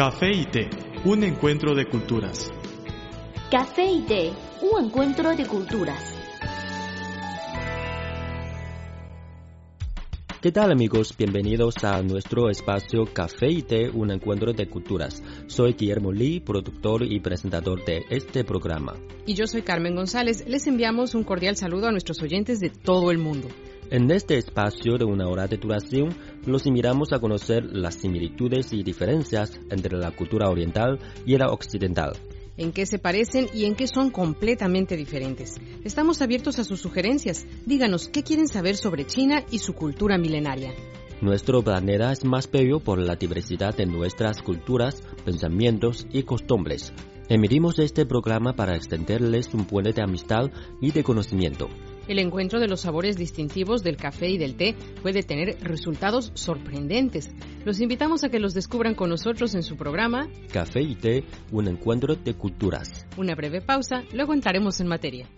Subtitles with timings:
[0.00, 0.70] Café y té,
[1.04, 2.50] un encuentro de culturas.
[3.50, 6.16] Café y té, un encuentro de culturas.
[10.40, 11.14] ¿Qué tal amigos?
[11.18, 15.22] Bienvenidos a nuestro espacio Café y Té, un encuentro de culturas.
[15.48, 18.94] Soy Guillermo Lee, productor y presentador de este programa.
[19.26, 20.44] Y yo soy Carmen González.
[20.48, 23.48] Les enviamos un cordial saludo a nuestros oyentes de todo el mundo.
[23.90, 26.10] En este espacio de una hora de duración,
[26.46, 32.12] los invitamos a conocer las similitudes y diferencias entre la cultura oriental y la occidental
[32.56, 35.56] en qué se parecen y en qué son completamente diferentes.
[35.82, 37.46] Estamos abiertos a sus sugerencias.
[37.64, 40.74] Díganos qué quieren saber sobre China y su cultura milenaria.
[41.22, 46.92] Nuestro planeta es más bello por la diversidad de nuestras culturas, pensamientos y costumbres.
[47.30, 50.50] Emitimos este programa para extenderles un puente de amistad
[50.82, 51.68] y de conocimiento.
[52.08, 57.30] El encuentro de los sabores distintivos del café y del té puede tener resultados sorprendentes.
[57.64, 61.68] Los invitamos a que los descubran con nosotros en su programa Café y té, un
[61.68, 63.06] encuentro de culturas.
[63.16, 65.28] Una breve pausa, luego entraremos en materia.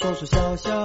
[0.00, 0.84] 说说笑笑。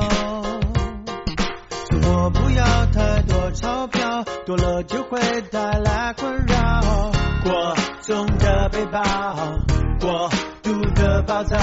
[2.02, 5.20] 我不要太多钞票，多了就会
[5.52, 7.11] 带来困扰。
[7.44, 9.03] 过重的背包，
[10.02, 10.31] 过
[10.64, 11.58] 度的暴躁，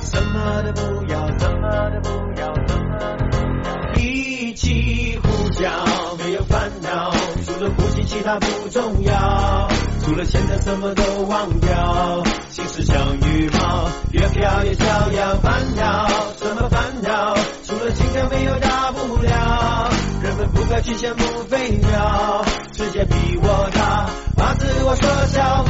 [0.00, 3.94] 什么都不要，什么都不要，什么都不要。
[3.96, 5.70] 一起呼叫，
[6.18, 7.10] 没有烦恼，
[7.44, 9.68] 除了呼吸，其他不重要。
[10.04, 19.88] 除了现在什么都忘掉，心事像羽毛，越飘越逍遥，烦恼什么烦恼，除了心跳没有大不了，
[20.22, 25.64] 人们不该去羡慕飞鸟，世界比我大，把自我缩小，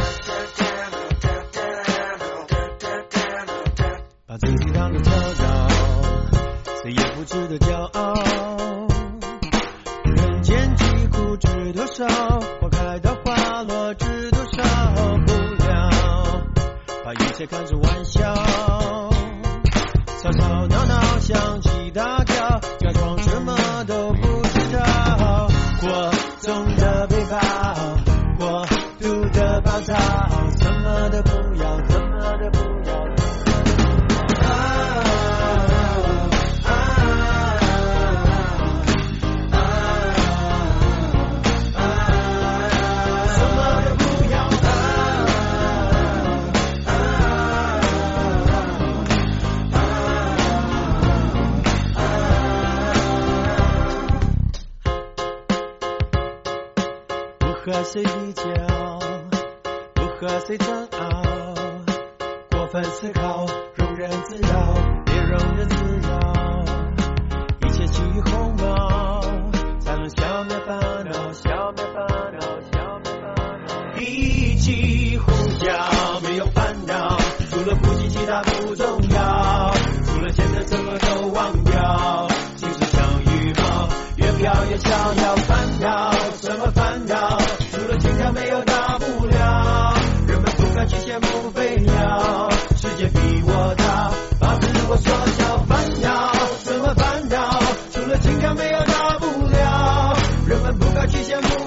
[4.26, 5.68] 把自己当作跳蚤，
[6.82, 8.14] 谁也不值得骄傲，
[10.04, 12.06] 人间疾苦知多少，
[12.60, 13.21] 花开到。
[17.42, 18.34] 在开着玩笑
[20.22, 25.48] 吵吵闹闹想起大家假装什么都不知道。
[25.80, 27.40] 过重的背包
[28.38, 28.64] 过
[29.00, 29.94] 度的暴躁
[30.60, 31.41] 什么都不
[57.72, 58.42] 和谁比较
[59.94, 61.24] 不和谁争拗
[62.50, 63.46] 过分思考
[63.78, 64.74] 庸人自扰
[65.06, 66.64] 别庸人自扰
[67.66, 69.22] 一切轻于鸿毛
[69.80, 72.40] 才能消灭烦恼消灭烦恼
[72.70, 77.16] 消灭烦恼一起呼叫没有烦恼
[77.50, 79.74] 除了呼吸其他不重要
[80.04, 85.36] 除了现在什么都忘掉心事像羽毛越飘越逍遥
[98.12, 100.12] 的情感没有大不了
[100.46, 101.61] 人们不该去羡慕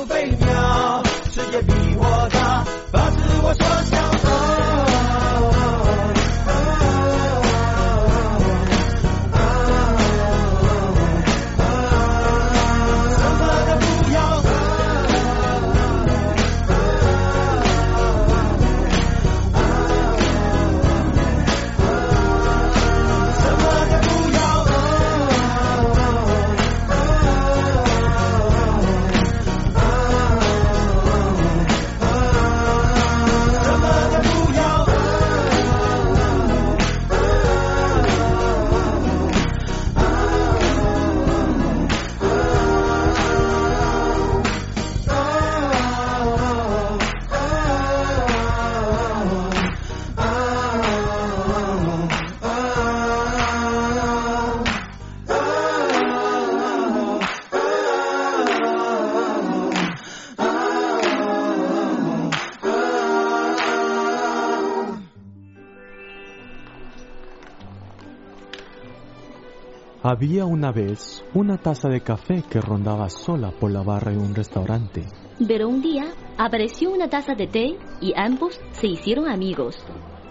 [70.08, 74.36] Había una vez una taza de café que rondaba sola por la barra de un
[74.36, 75.04] restaurante.
[75.48, 76.04] Pero un día
[76.38, 79.76] apareció una taza de té y ambos se hicieron amigos.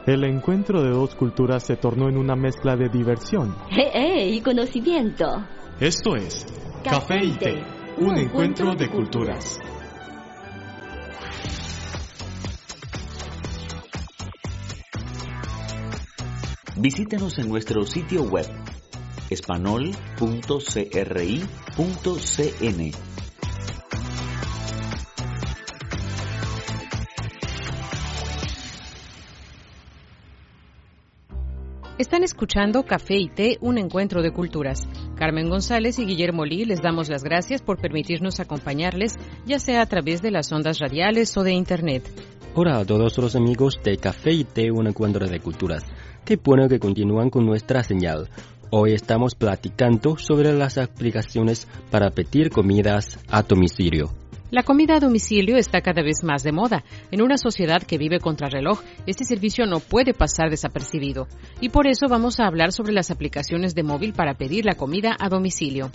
[0.06, 3.56] El encuentro de dos culturas se tornó en una mezcla de diversión.
[3.76, 4.29] ¡Eh, eh!
[4.29, 5.26] Y conocimiento.
[5.81, 6.47] Esto es
[6.85, 7.61] Café y Té,
[7.99, 9.59] un encuentro de culturas.
[16.76, 18.47] Visítenos en nuestro sitio web
[19.34, 19.94] espanol.cri.cn.
[31.96, 34.88] Están escuchando Café y Té, un encuentro de culturas.
[35.16, 39.14] Carmen González y Guillermo Lee les damos las gracias por permitirnos acompañarles,
[39.46, 42.02] ya sea a través de las ondas radiales o de Internet.
[42.56, 45.84] Hola a todos los amigos de Café y Té, un encuentro de culturas.
[46.25, 48.28] Qué bueno que continúan con nuestra señal.
[48.70, 54.11] Hoy estamos platicando sobre las aplicaciones para pedir comidas a domicilio.
[54.50, 56.84] La comida a domicilio está cada vez más de moda.
[57.11, 61.26] En una sociedad que vive contrarreloj, este servicio no puede pasar desapercibido.
[61.61, 65.16] Y por eso vamos a hablar sobre las aplicaciones de móvil para pedir la comida
[65.19, 65.90] a domicilio.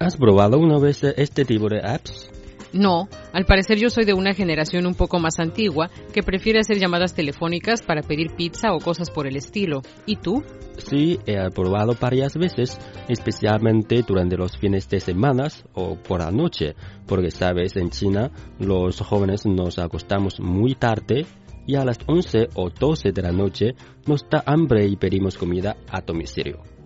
[0.00, 2.30] ¿Has probado una vez este tipo de apps?
[2.72, 6.78] No, al parecer yo soy de una generación un poco más antigua que prefiere hacer
[6.78, 9.82] llamadas telefónicas para pedir pizza o cosas por el estilo.
[10.06, 10.42] ¿Y tú?
[10.76, 12.78] Sí, he probado varias veces,
[13.08, 16.74] especialmente durante los fines de semana o por la noche,
[17.06, 21.26] porque sabes, en China los jóvenes nos acostamos muy tarde
[21.66, 23.74] y a las 11 o 12 de la noche
[24.06, 26.77] nos da hambre y pedimos comida a domicilio.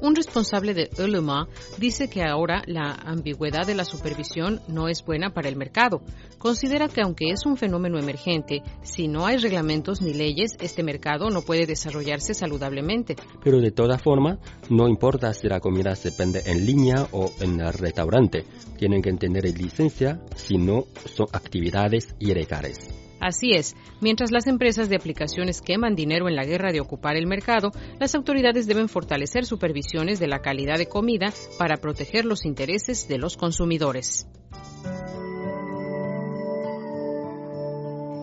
[0.02, 1.44] Un responsable de Ele.me
[1.78, 6.00] dice que ahora la ambigüedad de la supervisión no es buena para el mercado.
[6.38, 11.28] Considera que aunque es un fenómeno emergente, si no hay reglamentos ni leyes, este mercado
[11.28, 13.16] no puede desarrollarse saludablemente.
[13.44, 14.38] Pero de todas formas,
[14.70, 18.46] no importa si la comida se vende en línea o en el restaurante,
[18.78, 23.09] tienen que tener licencia si no son actividades ilegales.
[23.20, 27.26] Así es, mientras las empresas de aplicaciones queman dinero en la guerra de ocupar el
[27.26, 33.08] mercado, las autoridades deben fortalecer supervisiones de la calidad de comida para proteger los intereses
[33.08, 34.26] de los consumidores.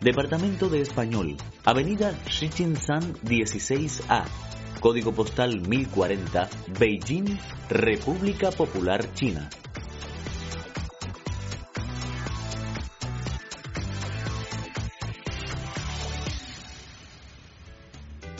[0.00, 4.24] Departamento de Español, Avenida Shichinshan 16A,
[4.80, 6.48] Código Postal 1040,
[6.80, 7.38] Beijing,
[7.68, 9.48] República Popular China.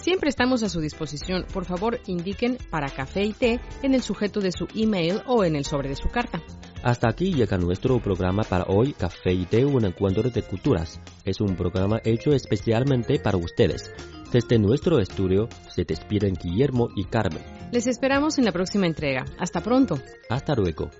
[0.03, 1.45] Siempre estamos a su disposición.
[1.53, 5.57] Por favor, indiquen para café y té en el sujeto de su email o en
[5.57, 6.43] el sobre de su carta.
[6.83, 10.99] Hasta aquí llega nuestro programa para hoy, Café y Té, un encuentro de culturas.
[11.27, 13.93] Es un programa hecho especialmente para ustedes.
[14.33, 17.43] Desde nuestro estudio se despiden Guillermo y Carmen.
[17.71, 19.27] Les esperamos en la próxima entrega.
[19.39, 20.01] Hasta pronto.
[20.31, 20.91] Hasta luego.